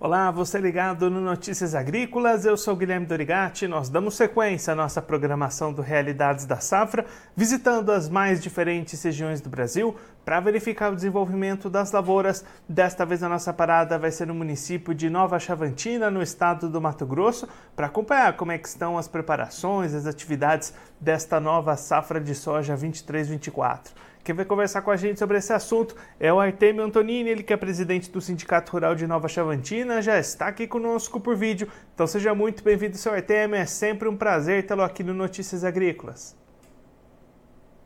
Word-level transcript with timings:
Olá, 0.00 0.30
você 0.30 0.60
ligado 0.60 1.10
no 1.10 1.20
Notícias 1.20 1.74
Agrícolas, 1.74 2.44
eu 2.44 2.56
sou 2.56 2.76
Guilherme 2.76 3.04
Dorigati. 3.04 3.66
Nós 3.66 3.88
damos 3.88 4.14
sequência 4.14 4.72
à 4.72 4.76
nossa 4.76 5.02
programação 5.02 5.72
do 5.72 5.82
Realidades 5.82 6.46
da 6.46 6.60
Safra, 6.60 7.04
visitando 7.34 7.90
as 7.90 8.08
mais 8.08 8.40
diferentes 8.40 9.02
regiões 9.02 9.40
do 9.40 9.50
Brasil 9.50 9.96
para 10.24 10.38
verificar 10.38 10.92
o 10.92 10.94
desenvolvimento 10.94 11.68
das 11.68 11.90
lavouras. 11.90 12.44
Desta 12.68 13.04
vez 13.04 13.24
a 13.24 13.28
nossa 13.28 13.52
parada 13.52 13.98
vai 13.98 14.12
ser 14.12 14.28
no 14.28 14.36
município 14.36 14.94
de 14.94 15.10
Nova 15.10 15.36
Chavantina, 15.40 16.08
no 16.08 16.22
estado 16.22 16.68
do 16.68 16.80
Mato 16.80 17.04
Grosso, 17.04 17.48
para 17.74 17.88
acompanhar 17.88 18.36
como 18.36 18.52
é 18.52 18.58
que 18.58 18.68
estão 18.68 18.96
as 18.96 19.08
preparações, 19.08 19.94
as 19.94 20.06
atividades 20.06 20.72
desta 21.00 21.40
nova 21.40 21.76
safra 21.76 22.20
de 22.20 22.36
soja 22.36 22.76
23-24. 22.76 23.88
Quem 24.28 24.34
vai 24.34 24.44
conversar 24.44 24.82
com 24.82 24.90
a 24.90 24.96
gente 24.96 25.18
sobre 25.18 25.38
esse 25.38 25.54
assunto 25.54 25.96
é 26.20 26.30
o 26.30 26.38
Artemio 26.38 26.84
Antonini, 26.84 27.30
ele 27.30 27.42
que 27.42 27.50
é 27.50 27.56
presidente 27.56 28.10
do 28.10 28.20
Sindicato 28.20 28.72
Rural 28.72 28.94
de 28.94 29.06
Nova 29.06 29.26
Chavantina, 29.26 30.02
já 30.02 30.18
está 30.18 30.48
aqui 30.48 30.66
conosco 30.66 31.18
por 31.18 31.34
vídeo. 31.34 31.66
Então 31.94 32.06
seja 32.06 32.34
muito 32.34 32.62
bem-vindo, 32.62 32.98
seu 32.98 33.14
Artemio, 33.14 33.56
é 33.56 33.64
sempre 33.64 34.06
um 34.06 34.14
prazer 34.14 34.66
tê-lo 34.66 34.82
aqui 34.82 35.02
no 35.02 35.14
Notícias 35.14 35.64
Agrícolas. 35.64 36.36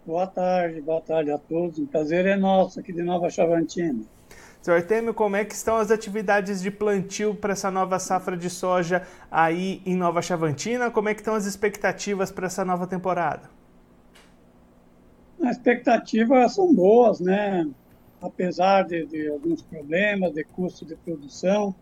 Boa 0.04 0.26
tarde, 0.26 0.80
boa 0.80 1.00
tarde 1.00 1.30
a 1.30 1.38
todos. 1.38 1.78
Um 1.78 1.86
prazer 1.86 2.26
é 2.26 2.34
nosso 2.34 2.80
aqui 2.80 2.92
de 2.92 3.04
Nova 3.04 3.30
Chavantina. 3.30 4.02
Seu 4.60 4.74
Artemio, 4.74 5.14
como 5.14 5.36
é 5.36 5.44
que 5.44 5.54
estão 5.54 5.76
as 5.76 5.92
atividades 5.92 6.60
de 6.60 6.72
plantio 6.72 7.36
para 7.36 7.52
essa 7.52 7.70
nova 7.70 8.00
safra 8.00 8.36
de 8.36 8.50
soja 8.50 9.06
aí 9.30 9.80
em 9.86 9.94
Nova 9.94 10.20
Chavantina? 10.20 10.90
Como 10.90 11.08
é 11.08 11.14
que 11.14 11.20
estão 11.20 11.36
as 11.36 11.46
expectativas 11.46 12.32
para 12.32 12.46
essa 12.46 12.64
nova 12.64 12.84
temporada? 12.84 13.61
As 15.42 15.56
expectativas 15.56 16.54
são 16.54 16.72
boas, 16.72 17.18
né? 17.20 17.68
Apesar 18.20 18.84
de, 18.84 19.04
de 19.06 19.28
alguns 19.28 19.60
problemas 19.62 20.32
de 20.32 20.44
custo 20.44 20.86
de 20.86 20.94
produção, 20.94 21.74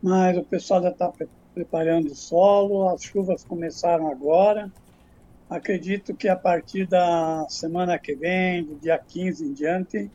mas 0.00 0.36
o 0.38 0.44
pessoal 0.44 0.82
já 0.82 0.90
está 0.90 1.08
pre 1.08 1.28
preparando 1.52 2.08
o 2.08 2.14
solo, 2.16 2.88
as 2.88 3.00
chuvas 3.04 3.44
começaram 3.44 4.10
agora. 4.10 4.72
Acredito 5.48 6.12
que 6.12 6.28
a 6.28 6.34
partir 6.34 6.84
da 6.84 7.46
semana 7.48 7.96
que 7.96 8.12
vem, 8.12 8.64
do 8.64 8.74
dia 8.74 8.98
15 8.98 9.46
em 9.46 9.52
diante, 9.52 10.10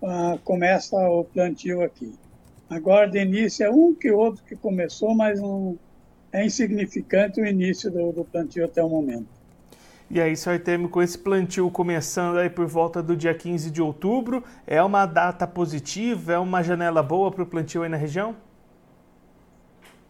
uh, 0.00 0.38
começa 0.44 0.96
o 1.08 1.24
plantio 1.24 1.82
aqui. 1.82 2.14
Agora, 2.70 3.08
de 3.08 3.18
início, 3.18 3.66
é 3.66 3.70
um 3.70 3.92
que 3.92 4.12
outro 4.12 4.44
que 4.44 4.54
começou, 4.54 5.12
mas 5.12 5.40
um, 5.40 5.76
é 6.32 6.46
insignificante 6.46 7.40
o 7.40 7.46
início 7.46 7.90
do, 7.90 8.12
do 8.12 8.24
plantio 8.24 8.64
até 8.64 8.80
o 8.80 8.88
momento. 8.88 9.35
E 10.08 10.20
aí, 10.20 10.36
senhor 10.36 10.54
Artemio, 10.54 10.88
com 10.88 11.02
esse 11.02 11.18
plantio 11.18 11.68
começando 11.68 12.38
aí 12.38 12.48
por 12.48 12.66
volta 12.66 13.02
do 13.02 13.16
dia 13.16 13.34
15 13.34 13.70
de 13.72 13.82
outubro, 13.82 14.44
é 14.64 14.80
uma 14.80 15.04
data 15.04 15.46
positiva, 15.48 16.34
é 16.34 16.38
uma 16.38 16.62
janela 16.62 17.02
boa 17.02 17.32
para 17.32 17.42
o 17.42 17.46
plantio 17.46 17.82
aí 17.82 17.88
na 17.88 17.96
região? 17.96 18.36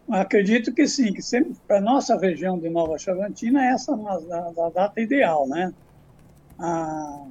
Acredito 0.08 0.72
que 0.72 0.86
sim, 0.86 1.12
que 1.12 1.22
para 1.66 1.78
a 1.78 1.80
nossa 1.80 2.16
região 2.16 2.58
de 2.58 2.69
Nova 2.69 2.98
Chavantina 2.98 3.64
essa 3.64 3.92
é 3.92 4.33
a, 4.34 4.66
a 4.66 4.70
data 4.70 5.00
ideal, 5.00 5.48
né? 5.48 5.72
Ah, 6.58 7.25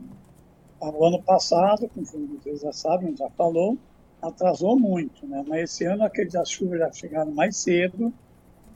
o 0.82 1.06
ano 1.06 1.22
passado, 1.22 1.88
como 1.90 2.06
vocês 2.06 2.62
já 2.62 2.74
sabem, 2.74 3.16
já 3.16 3.30
falou, 3.30 3.78
atrasou 4.22 4.78
muito, 4.78 5.26
né? 5.28 5.46
Mas 5.48 5.72
esse 5.72 5.86
ano 5.86 6.10
que 6.10 6.28
as 6.36 6.50
chuvas 6.50 6.80
já 6.80 6.92
chegaram 6.92 7.32
mais 7.32 7.56
cedo, 7.58 8.12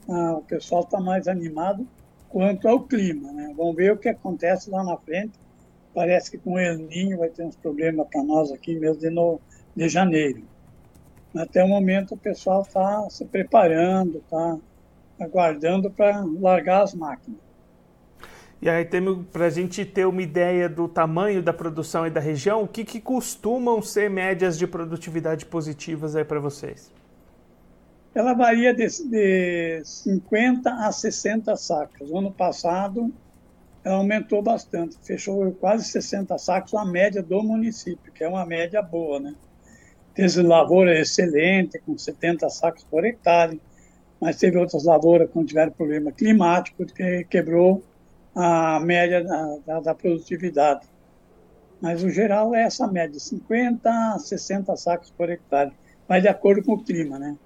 ah, 0.08 0.34
o 0.34 0.42
pessoal 0.42 0.82
está 0.82 1.00
mais 1.00 1.26
animado 1.26 1.86
quanto 2.30 2.66
ao 2.66 2.80
clima. 2.80 3.30
Né? 3.32 3.52
Vamos 3.56 3.76
ver 3.76 3.92
o 3.92 3.96
que 3.98 4.08
acontece 4.08 4.70
lá 4.70 4.82
na 4.82 4.96
frente. 4.96 5.38
Parece 5.94 6.30
que 6.30 6.38
com 6.38 6.54
o 6.54 6.58
El 6.58 6.78
Ninho 6.78 7.18
vai 7.18 7.28
ter 7.28 7.44
uns 7.44 7.56
problemas 7.56 8.06
para 8.08 8.22
nós 8.22 8.50
aqui 8.50 8.78
mesmo 8.78 9.00
de, 9.00 9.10
no, 9.10 9.40
de 9.76 9.88
janeiro. 9.88 10.42
Até 11.36 11.62
o 11.62 11.68
momento 11.68 12.14
o 12.14 12.16
pessoal 12.16 12.62
está 12.62 13.08
se 13.10 13.24
preparando, 13.24 14.18
está 14.18 14.58
aguardando 15.20 15.90
para 15.90 16.24
largar 16.24 16.82
as 16.82 16.94
máquinas. 16.94 17.38
E 18.62 18.68
aí, 18.68 18.86
para 19.32 19.46
a 19.46 19.50
gente 19.50 19.86
ter 19.86 20.06
uma 20.06 20.22
ideia 20.22 20.68
do 20.68 20.86
tamanho 20.86 21.42
da 21.42 21.52
produção 21.52 22.06
e 22.06 22.10
da 22.10 22.20
região, 22.20 22.62
o 22.62 22.68
que, 22.68 22.84
que 22.84 23.00
costumam 23.00 23.80
ser 23.80 24.10
médias 24.10 24.58
de 24.58 24.66
produtividade 24.66 25.46
positivas 25.46 26.14
aí 26.14 26.24
para 26.24 26.38
vocês? 26.38 26.92
Ela 28.14 28.34
varia 28.34 28.74
de, 28.74 28.86
de 29.08 29.82
50 29.84 30.70
a 30.70 30.90
60 30.90 31.54
sacas. 31.56 32.10
O 32.10 32.18
ano 32.18 32.32
passado, 32.32 33.12
ela 33.84 33.96
aumentou 33.96 34.42
bastante, 34.42 34.96
fechou 35.02 35.52
quase 35.52 35.84
60 35.84 36.36
sacos, 36.38 36.74
a 36.74 36.84
média 36.84 37.22
do 37.22 37.42
município, 37.42 38.12
que 38.12 38.24
é 38.24 38.28
uma 38.28 38.44
média 38.44 38.82
boa, 38.82 39.20
né? 39.20 39.34
Teve 40.14 40.42
lavoura 40.42 40.98
excelente, 40.98 41.78
com 41.78 41.96
70 41.96 42.48
sacos 42.50 42.84
por 42.84 43.04
hectare, 43.04 43.60
mas 44.20 44.36
teve 44.36 44.58
outras 44.58 44.84
lavouras 44.84 45.30
que 45.30 45.44
tiveram 45.44 45.72
problema 45.72 46.12
climático, 46.12 46.84
que 46.84 47.24
quebrou 47.24 47.82
a 48.34 48.80
média 48.80 49.22
da, 49.22 49.56
da, 49.64 49.80
da 49.80 49.94
produtividade. 49.94 50.86
Mas 51.80 52.02
o 52.02 52.10
geral 52.10 52.54
é 52.54 52.64
essa 52.64 52.86
média, 52.86 53.18
50 53.18 53.88
a 53.88 54.18
60 54.18 54.76
sacos 54.76 55.10
por 55.10 55.30
hectare, 55.30 55.72
vai 56.06 56.20
de 56.20 56.28
acordo 56.28 56.62
com 56.62 56.72
o 56.72 56.84
clima, 56.84 57.18
né? 57.18 57.36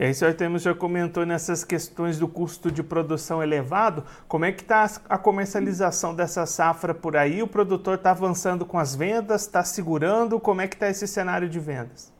E 0.00 0.04
aí, 0.04 0.14
senhor 0.14 0.32
Temos 0.32 0.62
já 0.62 0.74
comentou 0.74 1.26
nessas 1.26 1.62
questões 1.62 2.18
do 2.18 2.26
custo 2.26 2.72
de 2.72 2.82
produção 2.82 3.42
elevado. 3.42 4.02
Como 4.26 4.46
é 4.46 4.50
que 4.50 4.62
está 4.62 4.90
a 5.06 5.18
comercialização 5.18 6.14
dessa 6.14 6.46
safra 6.46 6.94
por 6.94 7.18
aí? 7.18 7.42
O 7.42 7.46
produtor 7.46 7.96
está 7.96 8.12
avançando 8.12 8.64
com 8.64 8.78
as 8.78 8.96
vendas, 8.96 9.42
está 9.42 9.62
segurando? 9.62 10.40
Como 10.40 10.62
é 10.62 10.66
que 10.66 10.74
está 10.74 10.88
esse 10.88 11.06
cenário 11.06 11.50
de 11.50 11.60
vendas? 11.60 12.10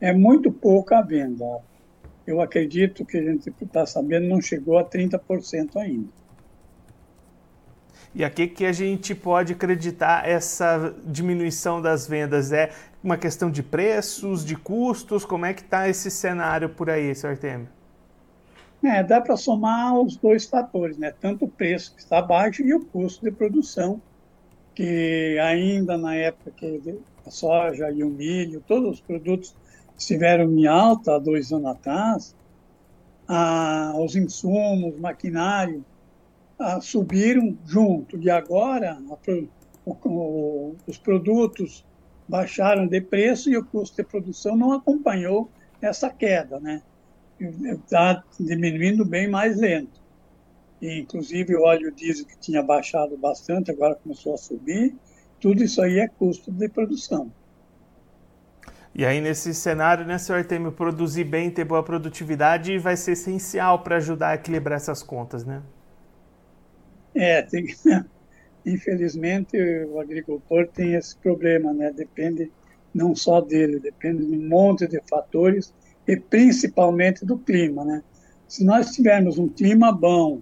É 0.00 0.10
muito 0.10 0.50
pouca 0.50 1.00
a 1.00 1.02
venda. 1.02 1.44
Eu 2.26 2.40
acredito 2.40 3.04
que 3.04 3.18
a 3.18 3.22
gente 3.22 3.52
está 3.60 3.84
sabendo 3.84 4.26
não 4.26 4.40
chegou 4.40 4.78
a 4.78 4.84
30% 4.86 5.76
ainda. 5.76 6.08
E 8.14 8.24
a 8.24 8.30
que, 8.30 8.46
que 8.46 8.64
a 8.64 8.72
gente 8.72 9.14
pode 9.14 9.52
acreditar 9.52 10.26
essa 10.28 10.94
diminuição 11.04 11.80
das 11.80 12.06
vendas? 12.06 12.52
É 12.52 12.70
uma 13.08 13.16
questão 13.16 13.50
de 13.50 13.62
preços, 13.62 14.44
de 14.44 14.54
custos? 14.54 15.24
Como 15.24 15.46
é 15.46 15.54
que 15.54 15.62
está 15.62 15.88
esse 15.88 16.10
cenário 16.10 16.68
por 16.68 16.90
aí, 16.90 17.14
Sr. 17.14 17.28
Artemio? 17.28 17.68
É, 18.84 19.02
dá 19.02 19.18
para 19.18 19.34
somar 19.34 19.98
os 19.98 20.16
dois 20.16 20.44
fatores, 20.44 20.98
né? 20.98 21.12
Tanto 21.18 21.46
o 21.46 21.48
preço 21.48 21.94
que 21.94 22.00
está 22.00 22.20
baixo 22.20 22.62
e 22.62 22.74
o 22.74 22.84
custo 22.84 23.24
de 23.24 23.32
produção, 23.32 24.00
que 24.74 25.38
ainda 25.40 25.96
na 25.96 26.14
época 26.14 26.50
que 26.50 26.98
a 27.26 27.30
soja 27.30 27.90
e 27.90 28.04
o 28.04 28.10
milho, 28.10 28.62
todos 28.68 28.90
os 28.90 29.00
produtos 29.00 29.56
estiveram 29.96 30.52
em 30.52 30.66
alta 30.66 31.16
há 31.16 31.18
dois 31.18 31.50
anos 31.50 31.70
atrás, 31.70 32.36
ah, 33.26 33.94
os 33.96 34.14
insumos, 34.14 34.98
maquinário, 35.00 35.82
subiram 36.82 37.56
junto. 37.64 38.18
E 38.18 38.28
agora 38.28 38.92
a, 38.92 39.32
o, 39.86 39.96
o, 40.04 40.76
os 40.86 40.98
produtos 40.98 41.87
baixaram 42.28 42.86
de 42.86 43.00
preço 43.00 43.50
e 43.50 43.56
o 43.56 43.64
custo 43.64 43.96
de 43.96 44.04
produção 44.04 44.56
não 44.56 44.72
acompanhou 44.72 45.50
essa 45.80 46.10
queda, 46.10 46.60
né? 46.60 46.82
Está 47.40 48.22
diminuindo 48.38 49.04
bem 49.04 49.28
mais 49.28 49.56
lento. 49.56 50.00
E, 50.80 51.00
inclusive 51.00 51.56
o 51.56 51.62
óleo 51.62 51.90
diesel 51.92 52.26
que 52.26 52.38
tinha 52.38 52.62
baixado 52.62 53.16
bastante, 53.16 53.70
agora 53.70 53.94
começou 53.94 54.34
a 54.34 54.36
subir. 54.36 54.94
Tudo 55.40 55.62
isso 55.62 55.80
aí 55.80 55.98
é 55.98 56.08
custo 56.08 56.52
de 56.52 56.68
produção. 56.68 57.32
E 58.94 59.04
aí, 59.04 59.20
nesse 59.20 59.54
cenário, 59.54 60.04
né, 60.04 60.18
senhor 60.18 60.38
Artemio, 60.38 60.72
produzir 60.72 61.22
bem, 61.22 61.50
ter 61.50 61.64
boa 61.64 61.82
produtividade 61.82 62.76
vai 62.78 62.96
ser 62.96 63.12
essencial 63.12 63.80
para 63.80 63.96
ajudar 63.96 64.30
a 64.30 64.34
equilibrar 64.34 64.76
essas 64.76 65.02
contas, 65.02 65.44
né? 65.44 65.62
É, 67.14 67.42
tem 67.42 67.64
que 67.64 67.76
infelizmente, 68.72 69.56
o 69.84 69.98
agricultor 70.00 70.68
tem 70.68 70.94
esse 70.94 71.16
problema, 71.16 71.72
né? 71.72 71.92
Depende 71.92 72.50
não 72.94 73.14
só 73.14 73.40
dele, 73.40 73.78
depende 73.78 74.24
de 74.24 74.36
um 74.36 74.48
monte 74.48 74.86
de 74.86 75.00
fatores 75.08 75.74
e 76.06 76.16
principalmente 76.16 77.24
do 77.24 77.38
clima, 77.38 77.84
né? 77.84 78.02
Se 78.46 78.64
nós 78.64 78.92
tivermos 78.92 79.38
um 79.38 79.48
clima 79.48 79.92
bom, 79.92 80.40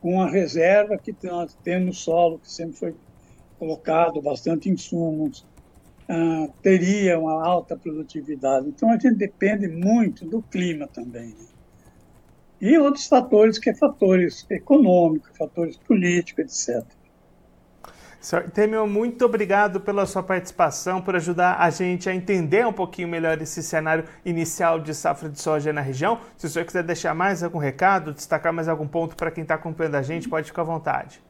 com 0.00 0.20
a 0.20 0.28
reserva 0.28 0.98
que 0.98 1.14
nós 1.22 1.56
temos 1.62 1.86
no 1.86 1.92
solo, 1.92 2.38
que 2.38 2.50
sempre 2.50 2.76
foi 2.76 2.94
colocado 3.58 4.20
bastante 4.22 4.70
insumos, 4.70 5.46
uh, 6.08 6.52
teria 6.62 7.18
uma 7.18 7.46
alta 7.46 7.76
produtividade. 7.76 8.68
Então 8.68 8.90
a 8.90 8.94
gente 8.94 9.14
depende 9.14 9.68
muito 9.68 10.24
do 10.24 10.42
clima 10.42 10.88
também. 10.88 11.28
Né? 11.28 11.46
E 12.60 12.78
outros 12.78 13.06
fatores 13.06 13.58
que 13.58 13.70
é 13.70 13.74
fatores 13.74 14.46
econômicos, 14.50 15.36
fatores 15.36 15.76
políticos, 15.76 16.68
etc. 16.68 16.84
Temel, 18.52 18.86
muito 18.86 19.24
obrigado 19.24 19.80
pela 19.80 20.04
sua 20.04 20.22
participação, 20.22 21.00
por 21.00 21.16
ajudar 21.16 21.56
a 21.58 21.70
gente 21.70 22.08
a 22.08 22.14
entender 22.14 22.66
um 22.66 22.72
pouquinho 22.72 23.08
melhor 23.08 23.40
esse 23.40 23.62
cenário 23.62 24.04
inicial 24.26 24.78
de 24.78 24.94
safra 24.94 25.28
de 25.30 25.40
soja 25.40 25.72
na 25.72 25.80
região. 25.80 26.20
Se 26.36 26.46
o 26.46 26.48
senhor 26.50 26.66
quiser 26.66 26.82
deixar 26.82 27.14
mais 27.14 27.42
algum 27.42 27.58
recado, 27.58 28.12
destacar 28.12 28.52
mais 28.52 28.68
algum 28.68 28.86
ponto 28.86 29.16
para 29.16 29.30
quem 29.30 29.42
está 29.42 29.54
acompanhando 29.54 29.94
a 29.94 30.02
gente, 30.02 30.28
pode 30.28 30.48
ficar 30.48 30.62
à 30.62 30.66
vontade. 30.66 31.22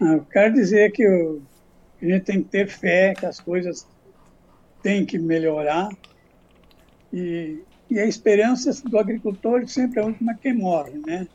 Eu 0.00 0.24
quero 0.30 0.54
dizer 0.54 0.92
que 0.92 1.04
a 1.04 2.04
gente 2.04 2.24
tem 2.24 2.42
que 2.42 2.48
ter 2.50 2.68
fé 2.68 3.14
que 3.14 3.26
as 3.26 3.40
coisas 3.40 3.88
têm 4.84 5.04
que 5.04 5.18
melhorar 5.18 5.88
e, 7.12 7.60
e 7.90 7.98
a 7.98 8.06
esperança 8.06 8.70
do 8.88 8.98
agricultor 8.98 9.66
sempre 9.66 9.98
é 9.98 10.02
a 10.02 10.06
última 10.06 10.34
que 10.34 10.52
morre, 10.52 11.00
né? 11.04 11.26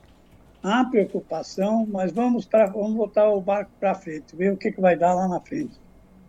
Há 0.62 0.84
preocupação, 0.84 1.88
mas 1.90 2.12
vamos, 2.12 2.46
pra, 2.46 2.66
vamos 2.66 2.96
botar 2.96 3.30
o 3.30 3.40
barco 3.40 3.72
para 3.80 3.96
frente, 3.96 4.36
ver 4.36 4.52
o 4.52 4.58
que, 4.58 4.72
que 4.72 4.82
vai 4.82 4.98
dar 4.98 5.14
lá 5.14 5.28
na 5.28 5.40
frente. 5.40 5.80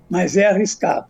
Mas 0.08 0.36
é 0.36 0.46
arriscado. 0.46 1.08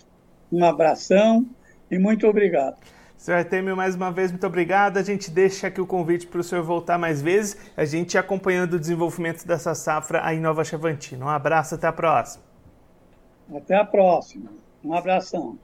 Um 0.51 0.65
abração 0.65 1.47
e 1.91 1.99
muito 1.99 2.27
obrigado. 2.27 2.77
Senhor 3.17 3.37
Artemio, 3.37 3.77
mais 3.77 3.95
uma 3.95 4.11
vez, 4.11 4.31
muito 4.31 4.47
obrigado. 4.47 4.97
A 4.97 5.03
gente 5.03 5.31
deixa 5.31 5.67
aqui 5.67 5.79
o 5.79 5.87
convite 5.87 6.27
para 6.27 6.41
o 6.41 6.43
senhor 6.43 6.65
voltar 6.65 6.97
mais 6.97 7.21
vezes, 7.21 7.55
a 7.77 7.85
gente 7.85 8.17
acompanhando 8.17 8.75
o 8.75 8.81
desenvolvimento 8.81 9.47
dessa 9.47 9.75
safra 9.75 10.25
aí 10.25 10.39
em 10.39 10.41
Nova 10.41 10.65
Chavantina. 10.65 11.27
Um 11.27 11.29
abraço, 11.29 11.75
até 11.75 11.87
a 11.87 11.93
próxima. 11.93 12.43
Até 13.55 13.75
a 13.75 13.85
próxima. 13.85 14.51
Um 14.83 14.95
abração. 14.95 15.59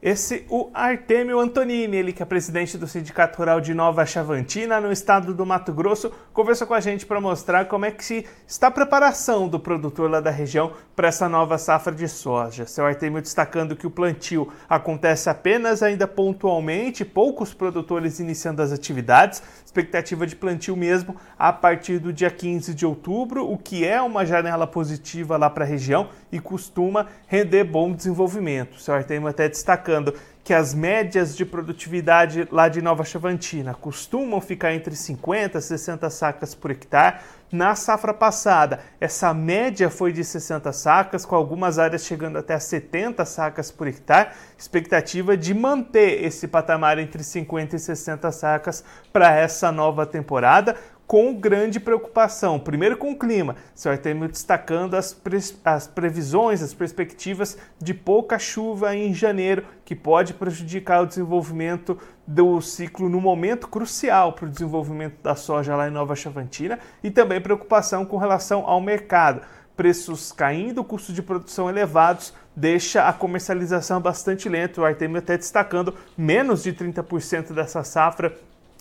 Esse 0.00 0.46
o 0.48 0.70
Artemio 0.72 1.40
Antonini, 1.40 1.96
ele 1.96 2.12
que 2.12 2.22
é 2.22 2.26
presidente 2.26 2.78
do 2.78 2.86
Sindicato 2.86 3.36
Rural 3.36 3.60
de 3.60 3.74
Nova 3.74 4.06
Chavantina, 4.06 4.80
no 4.80 4.92
estado 4.92 5.34
do 5.34 5.44
Mato 5.44 5.72
Grosso, 5.72 6.12
conversou 6.32 6.68
com 6.68 6.74
a 6.74 6.78
gente 6.78 7.04
para 7.04 7.20
mostrar 7.20 7.64
como 7.64 7.84
é 7.84 7.90
que 7.90 8.24
está 8.46 8.68
a 8.68 8.70
preparação 8.70 9.48
do 9.48 9.58
produtor 9.58 10.08
lá 10.08 10.20
da 10.20 10.30
região 10.30 10.70
para 10.94 11.08
essa 11.08 11.28
nova 11.28 11.58
safra 11.58 11.92
de 11.92 12.06
soja. 12.06 12.64
Seu 12.64 12.86
Artemio 12.86 13.20
destacando 13.20 13.74
que 13.74 13.88
o 13.88 13.90
plantio 13.90 14.52
acontece 14.68 15.28
apenas 15.28 15.82
ainda 15.82 16.06
pontualmente, 16.06 17.04
poucos 17.04 17.52
produtores 17.52 18.20
iniciando 18.20 18.62
as 18.62 18.70
atividades, 18.70 19.42
expectativa 19.66 20.28
de 20.28 20.36
plantio 20.36 20.76
mesmo 20.76 21.16
a 21.36 21.52
partir 21.52 21.98
do 21.98 22.12
dia 22.12 22.30
15 22.30 22.72
de 22.72 22.86
outubro, 22.86 23.50
o 23.50 23.58
que 23.58 23.84
é 23.84 24.00
uma 24.00 24.24
janela 24.24 24.66
positiva 24.66 25.36
lá 25.36 25.50
para 25.50 25.64
a 25.64 25.68
região 25.68 26.08
e 26.30 26.38
costuma 26.38 27.06
render 27.26 27.64
bom 27.64 27.92
desenvolvimento. 27.92 28.80
Seu 28.80 28.94
Artemio 28.94 29.26
até 29.26 29.48
destacando 29.48 29.87
destacando 29.88 30.14
que 30.44 30.54
as 30.54 30.72
médias 30.72 31.36
de 31.36 31.44
produtividade 31.44 32.48
lá 32.50 32.68
de 32.68 32.80
Nova 32.80 33.04
Chavantina 33.04 33.74
costumam 33.74 34.40
ficar 34.40 34.72
entre 34.72 34.94
50 34.94 35.58
e 35.58 35.62
60 35.62 36.08
sacas 36.10 36.54
por 36.54 36.70
hectare. 36.70 37.18
Na 37.50 37.74
safra 37.74 38.14
passada, 38.14 38.80
essa 39.00 39.32
média 39.34 39.90
foi 39.90 40.12
de 40.12 40.22
60 40.24 40.72
sacas, 40.72 41.24
com 41.26 41.34
algumas 41.34 41.78
áreas 41.78 42.04
chegando 42.04 42.38
até 42.38 42.58
70 42.58 43.24
sacas 43.24 43.70
por 43.70 43.86
hectare. 43.86 44.30
Expectativa 44.56 45.36
de 45.36 45.52
manter 45.52 46.24
esse 46.24 46.48
patamar 46.48 46.98
entre 46.98 47.22
50 47.22 47.76
e 47.76 47.78
60 47.78 48.30
sacas 48.32 48.84
para 49.12 49.34
essa 49.34 49.70
nova 49.70 50.06
temporada, 50.06 50.76
com 51.08 51.34
grande 51.34 51.80
preocupação. 51.80 52.60
Primeiro 52.60 52.98
com 52.98 53.10
o 53.10 53.18
clima, 53.18 53.56
Sr. 53.74 53.92
Artemio 53.92 54.28
destacando 54.28 54.94
as, 54.94 55.14
pre 55.14 55.38
as 55.64 55.86
previsões, 55.86 56.62
as 56.62 56.74
perspectivas 56.74 57.56
de 57.80 57.94
pouca 57.94 58.38
chuva 58.38 58.94
em 58.94 59.14
janeiro, 59.14 59.64
que 59.86 59.96
pode 59.96 60.34
prejudicar 60.34 61.02
o 61.02 61.06
desenvolvimento 61.06 61.98
do 62.26 62.60
ciclo 62.60 63.08
no 63.08 63.22
momento 63.22 63.68
crucial 63.68 64.34
para 64.34 64.44
o 64.44 64.50
desenvolvimento 64.50 65.22
da 65.22 65.34
soja 65.34 65.74
lá 65.74 65.88
em 65.88 65.90
Nova 65.90 66.14
Chavantina 66.14 66.78
e 67.02 67.10
também 67.10 67.40
preocupação 67.40 68.04
com 68.04 68.18
relação 68.18 68.66
ao 68.66 68.78
mercado. 68.78 69.40
Preços 69.74 70.30
caindo, 70.30 70.84
custo 70.84 71.12
de 71.12 71.22
produção 71.22 71.70
elevados, 71.70 72.34
deixa 72.54 73.08
a 73.08 73.12
comercialização 73.14 73.98
bastante 73.98 74.46
lenta. 74.46 74.80
O 74.80 74.84
Artemio 74.84 75.18
até 75.18 75.38
destacando 75.38 75.94
menos 76.18 76.64
de 76.64 76.72
30% 76.72 77.54
dessa 77.54 77.82
safra 77.82 78.36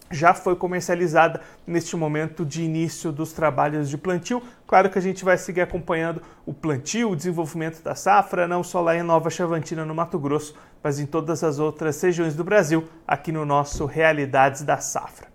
já 0.09 0.33
foi 0.33 0.55
comercializada 0.55 1.41
neste 1.65 1.95
momento 1.95 2.45
de 2.45 2.63
início 2.63 3.11
dos 3.11 3.33
trabalhos 3.33 3.89
de 3.89 3.97
plantio. 3.97 4.41
Claro 4.65 4.89
que 4.89 4.97
a 4.97 5.01
gente 5.01 5.23
vai 5.25 5.37
seguir 5.37 5.61
acompanhando 5.61 6.21
o 6.45 6.53
plantio, 6.53 7.11
o 7.11 7.15
desenvolvimento 7.15 7.81
da 7.81 7.95
safra, 7.95 8.47
não 8.47 8.63
só 8.63 8.81
lá 8.81 8.95
em 8.95 9.03
Nova 9.03 9.29
Chavantina, 9.29 9.85
no 9.85 9.95
Mato 9.95 10.19
Grosso, 10.19 10.55
mas 10.83 10.99
em 10.99 11.05
todas 11.05 11.43
as 11.43 11.59
outras 11.59 12.01
regiões 12.01 12.35
do 12.35 12.43
Brasil, 12.43 12.87
aqui 13.07 13.31
no 13.31 13.45
nosso 13.45 13.85
Realidades 13.85 14.61
da 14.61 14.77
Safra. 14.77 15.27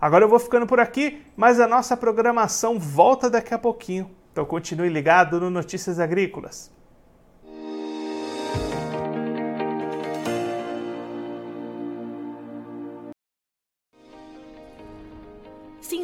Agora 0.00 0.24
eu 0.24 0.28
vou 0.28 0.38
ficando 0.38 0.66
por 0.66 0.80
aqui, 0.80 1.22
mas 1.36 1.60
a 1.60 1.66
nossa 1.66 1.96
programação 1.96 2.78
volta 2.78 3.28
daqui 3.28 3.52
a 3.52 3.58
pouquinho. 3.58 4.10
Então 4.32 4.44
continue 4.44 4.88
ligado 4.88 5.40
no 5.40 5.50
Notícias 5.50 5.98
Agrícolas. 5.98 6.70